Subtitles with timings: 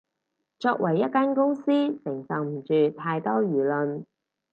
[0.57, 1.61] 作為一間公司，
[2.03, 4.05] 承受唔住太多輿論